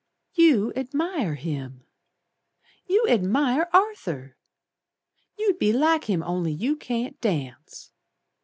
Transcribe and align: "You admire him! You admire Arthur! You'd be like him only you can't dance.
"You 0.33 0.73
admire 0.75 1.35
him! 1.35 1.83
You 2.87 3.05
admire 3.07 3.69
Arthur! 3.71 4.35
You'd 5.37 5.59
be 5.59 5.71
like 5.71 6.05
him 6.05 6.23
only 6.23 6.51
you 6.51 6.75
can't 6.75 7.21
dance. 7.21 7.91